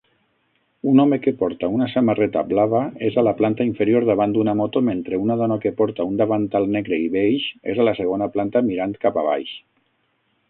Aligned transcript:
Un 0.91 1.01
home 1.01 1.17
que 1.25 1.31
porta 1.41 1.67
una 1.79 1.87
samarreta 1.95 2.41
blava 2.53 2.79
és 3.09 3.17
a 3.17 3.25
la 3.27 3.33
planta 3.41 3.67
inferior 3.71 4.07
davant 4.09 4.33
d'una 4.37 4.55
moto 4.61 4.81
mentre 4.87 5.19
una 5.25 5.37
dona 5.41 5.57
que 5.65 5.73
porta 5.81 6.05
un 6.13 6.17
davantal 6.23 6.65
negre 6.77 6.99
i 7.09 7.11
beix 7.17 7.45
és 7.75 7.83
a 7.83 7.85
la 7.89 7.95
segona 8.01 8.29
planta 8.39 8.65
mirant 8.71 8.97
cap 9.05 9.21
a 9.23 9.25
baix 9.29 9.53